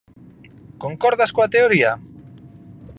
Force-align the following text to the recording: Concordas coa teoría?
Concordas 0.83 1.33
coa 1.35 1.51
teoría? 1.55 1.91